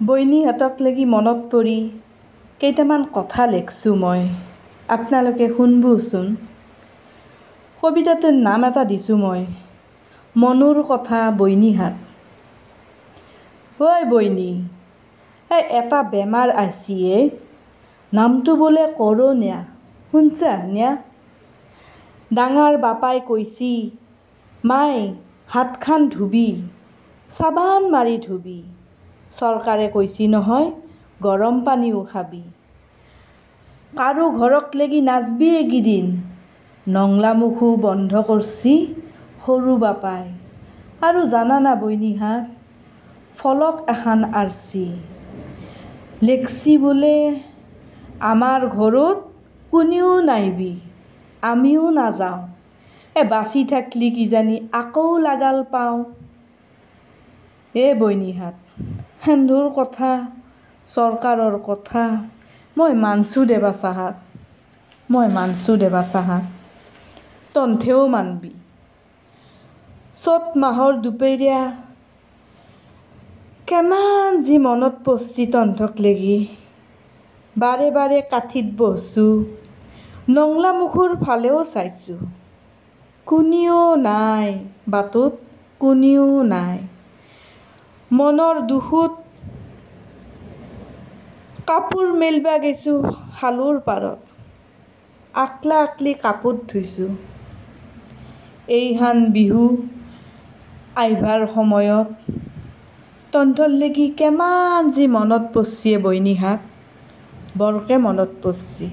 বইনীহঁতক 0.00 0.74
লেগি 0.84 1.04
মনত 1.06 1.40
পৰি 1.52 1.78
কেইটামান 2.60 3.02
কথা 3.12 3.42
লেখছোঁ 3.46 3.94
মই। 3.96 4.22
আপনালোকে 4.88 5.46
শুনবোচোন। 5.56 6.26
কবিতাটোৰ 7.82 8.34
নাম 8.38 8.64
এটা 8.68 8.82
দিছোঁ 8.84 9.18
মই। 9.18 9.42
মনোৰ 10.34 10.80
কথা 10.88 11.20
বইনীহাট 11.38 11.94
ঐ 13.80 13.92
বইনী 14.08 14.50
এই 15.50 15.62
এটা 15.78 16.00
বেমাৰ 16.12 16.48
আহছি 16.56 16.94
এ 17.12 17.18
নামটো 18.12 18.50
বোলে 18.56 18.84
কৰ'না 18.98 19.58
শুনছা 20.12 20.52
না 20.70 20.90
ডাঙৰ 22.30 22.74
বাপাই 22.80 23.16
কৈছি 23.28 23.72
মাই 24.64 24.96
হাতখান 25.48 26.00
ধুবি 26.08 26.48
চাবান 27.30 27.82
মাৰি 27.90 28.16
ধুবি। 28.26 28.60
চৰকাৰে 29.38 29.86
কৈছি 29.88 30.26
নহয় 30.26 30.68
গৰম 31.22 31.56
পানীও 31.60 32.00
খাবি। 32.04 32.42
কাৰো 33.92 34.26
ঘৰক 34.30 34.66
লেগি 34.74 35.00
নাযবি 35.00 35.48
এইকেইদিন। 35.56 36.06
নংলামুখো 36.86 37.68
বন্ধ 37.76 38.12
কৰছি 38.28 38.72
সৰু 39.46 39.76
বাপাই। 39.78 40.24
আৰু 41.02 41.20
জানানা 41.26 41.72
বইনীহাত 41.74 42.44
ফলক 43.38 43.76
এখান 43.88 44.20
আৰছি। 44.34 44.84
লেখছি 46.22 46.72
বোলে 46.78 47.16
আমাৰ 48.20 48.60
ঘৰত 48.68 49.18
কোনেও 49.72 50.20
নাইবি 50.20 50.72
আমিও 51.42 51.90
নাযাওঁ। 51.90 52.40
এ 53.16 53.22
বাচি 53.24 53.60
থাকলি 53.64 54.10
কিজানি 54.10 54.56
আকৌ 54.72 55.18
লাগাল 55.18 55.62
পাওঁ। 55.62 55.98
এ 57.74 57.86
বইনীহাত 57.94 58.56
সেন্ধুৰ 59.22 59.66
কথা 59.74 60.10
চৰকাৰৰ 60.90 61.56
কথা। 61.64 62.04
মই 62.76 62.92
মানছোঁ 62.94 63.42
দে 63.46 63.58
বাচাহাত 63.58 64.14
মই 65.10 65.28
মানছোঁ 65.28 65.76
দে 65.76 65.88
বাচাহাত 65.88 66.44
তনথেও 67.54 68.00
মানবি। 68.06 68.50
চ'ত 70.22 70.44
মাহৰ 70.56 70.92
দুপৰীয়া 71.00 71.60
কেমান 73.68 74.38
যি 74.42 74.56
মনত 74.58 74.94
পৰছি 75.04 75.46
তহঁতক 75.46 76.00
লেগি 76.00 76.38
বাৰে 77.56 77.88
বাৰে 77.90 78.18
কাঠিত 78.30 78.66
বহছোঁ 78.76 79.34
নংলামুখৰ 80.30 81.10
ফালেও 81.16 81.60
চাইছোঁ। 81.64 82.20
কুনিও 83.26 83.82
নাই 83.96 84.48
বাটত 84.88 85.32
কুনিও 85.80 86.42
নাই। 86.42 86.78
মনৰ 88.10 88.58
দুখোত 88.66 89.12
কাপোৰ 91.68 92.08
মেলবা 92.18 92.54
গেছোঁ 92.62 92.96
খালুৰ 93.34 93.76
পাৰত। 93.84 94.20
আকলা 95.34 95.76
আকলি 95.82 96.12
কাপোৰ 96.22 96.56
ধুইছোঁ। 96.68 97.10
এইখান 98.74 99.22
বিহু 99.32 99.62
আইভাৰ 100.96 101.46
সময়ত 101.52 102.36
তহঁতৰ 103.32 103.70
লেগি 103.76 104.08
কেমান 104.16 104.90
যি 104.92 105.06
মনত 105.12 105.52
পৰছি 105.54 105.92
এ 105.92 106.02
বইনীহাত 106.02 107.58
বৰকে 107.58 107.98
মনত 108.00 108.30
পৰছি 108.42 108.88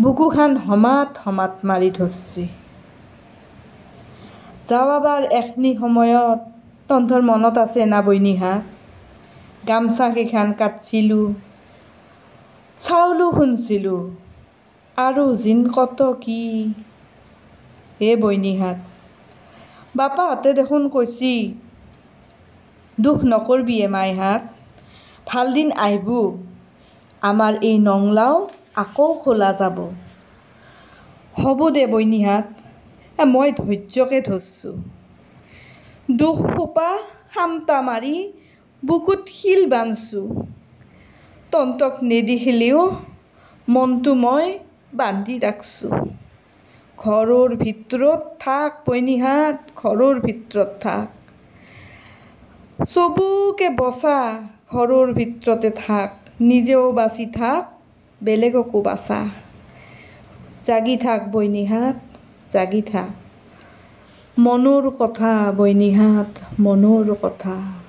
বুকুখান 0.00 0.56
হমাত 0.64 1.24
হমাত 1.24 1.70
মাৰি 1.70 1.90
ধৰছি 1.94 2.44
যাৱাবাৰ 4.68 5.26
এখনি 5.34 5.72
সময়ত 5.76 6.53
তহঁতৰ 6.88 7.22
মনত 7.22 7.56
আছে 7.60 7.82
না 7.86 7.98
বইনীহাত 8.02 8.62
গামচাকেইখান 9.68 10.48
কাটছিলোঁ 10.58 11.26
চাউলো 12.80 13.26
খুন্দছিলোঁ 13.30 14.00
আৰু 14.98 15.24
যিন 15.42 15.60
কত 15.72 16.08
কি? 16.20 16.40
এ 18.00 18.10
বইনীহাত 18.16 18.78
বাপাহঁতে 19.96 20.50
দেখোন 20.52 20.82
কৈছি 20.88 21.32
দুখ 22.98 23.18
নকৰবি 23.26 23.76
এ 23.80 23.88
মাইহাত 23.88 24.42
ভাল 25.26 25.46
দিন 25.52 25.68
আইভ 25.80 26.08
আমাৰ 27.22 27.52
এই 27.62 27.76
নংলাও 27.82 28.36
আকৌ 28.76 29.08
খোলা 29.22 29.50
যাব। 29.58 29.78
হ'ব 31.34 31.60
দে 31.70 31.84
বইনীহাত 31.86 32.46
এ 33.18 33.24
মই 33.30 33.48
ধৈৰ্য্যকে 33.58 34.18
ধৰছোঁ। 34.26 34.76
দুখসোপা 36.10 36.98
শামটা 37.34 37.80
মাৰি 37.82 38.32
বুকুত 38.84 39.22
শিল 39.28 39.66
বান্ধছোঁ। 39.66 40.28
তহঁতক 41.52 41.94
নেদেখিলেও 42.02 42.90
মনটো 43.68 44.14
মই 44.14 44.58
বান্ধি 44.94 45.38
ৰাখছোঁ। 45.38 45.92
ঘৰৰ 46.98 47.56
ভিতৰত 47.56 48.20
থাক 48.40 48.70
বইনীহাত 48.86 49.56
ঘৰৰ 49.76 50.20
ভিতৰত 50.20 50.70
থাক। 50.80 51.08
চবকে 52.92 53.68
বচা, 53.68 54.18
ঘৰৰ 54.70 55.12
ভিতৰতে 55.12 55.70
থাক। 55.70 56.10
নিজেও 56.40 56.92
বাচি 56.92 57.26
থাক, 57.26 57.62
বেলেগকো 58.24 58.80
বাচা। 58.80 59.28
জাগি 60.66 60.96
থাক 60.96 61.20
বইনীহাত 61.28 61.96
জাগি 62.52 62.82
থাক। 62.82 63.23
মনোৰ 64.38 64.86
কথা 64.98 65.32
বইনীহাত 65.56 66.60
মনোৰ 66.60 67.14
কথা। 67.22 67.83